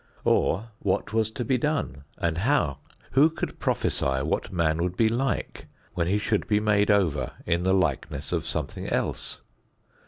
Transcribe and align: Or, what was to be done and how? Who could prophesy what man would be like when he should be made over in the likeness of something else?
Or, 0.23 0.69
what 0.79 1.13
was 1.13 1.29
to 1.29 1.45
be 1.45 1.59
done 1.59 2.05
and 2.17 2.39
how? 2.39 2.79
Who 3.11 3.29
could 3.29 3.59
prophesy 3.59 4.23
what 4.23 4.51
man 4.51 4.79
would 4.79 4.97
be 4.97 5.07
like 5.09 5.67
when 5.93 6.07
he 6.07 6.17
should 6.17 6.47
be 6.47 6.59
made 6.59 6.89
over 6.89 7.33
in 7.45 7.61
the 7.65 7.73
likeness 7.75 8.31
of 8.31 8.47
something 8.47 8.87
else? 8.87 9.41